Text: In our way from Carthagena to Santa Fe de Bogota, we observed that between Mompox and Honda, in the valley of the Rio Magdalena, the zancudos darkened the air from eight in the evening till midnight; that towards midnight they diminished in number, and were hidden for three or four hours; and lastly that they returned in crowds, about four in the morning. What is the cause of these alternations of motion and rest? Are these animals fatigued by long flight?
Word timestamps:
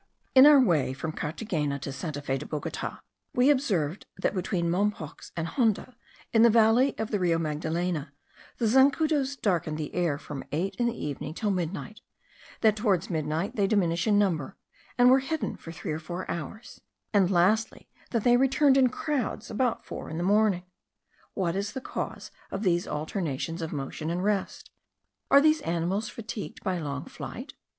In 0.33 0.47
our 0.47 0.59
way 0.59 0.93
from 0.93 1.11
Carthagena 1.11 1.77
to 1.81 1.91
Santa 1.91 2.23
Fe 2.23 2.39
de 2.39 2.47
Bogota, 2.47 3.01
we 3.35 3.51
observed 3.51 4.07
that 4.17 4.33
between 4.33 4.67
Mompox 4.67 5.31
and 5.37 5.47
Honda, 5.47 5.95
in 6.33 6.41
the 6.41 6.49
valley 6.49 6.97
of 6.97 7.11
the 7.11 7.19
Rio 7.19 7.37
Magdalena, 7.37 8.11
the 8.57 8.65
zancudos 8.65 9.35
darkened 9.39 9.77
the 9.77 9.93
air 9.93 10.17
from 10.17 10.43
eight 10.51 10.73
in 10.79 10.87
the 10.87 10.97
evening 10.99 11.35
till 11.35 11.51
midnight; 11.51 12.01
that 12.61 12.75
towards 12.75 13.11
midnight 13.11 13.55
they 13.55 13.67
diminished 13.67 14.07
in 14.07 14.17
number, 14.17 14.57
and 14.97 15.11
were 15.11 15.19
hidden 15.19 15.55
for 15.55 15.71
three 15.71 15.91
or 15.91 15.99
four 15.99 16.25
hours; 16.31 16.81
and 17.13 17.29
lastly 17.29 17.87
that 18.09 18.23
they 18.23 18.37
returned 18.37 18.77
in 18.77 18.89
crowds, 18.89 19.51
about 19.51 19.85
four 19.85 20.09
in 20.09 20.17
the 20.17 20.23
morning. 20.23 20.63
What 21.35 21.55
is 21.55 21.73
the 21.73 21.79
cause 21.79 22.31
of 22.49 22.63
these 22.63 22.87
alternations 22.87 23.61
of 23.61 23.71
motion 23.71 24.09
and 24.09 24.23
rest? 24.23 24.71
Are 25.29 25.41
these 25.41 25.61
animals 25.61 26.09
fatigued 26.09 26.63
by 26.63 26.79
long 26.79 27.05
flight? 27.05 27.53